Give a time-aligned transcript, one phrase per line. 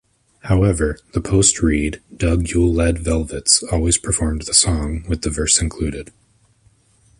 [0.45, 6.11] However, the post-Reed, Doug Yule-led Velvets always performed the song with the verse included.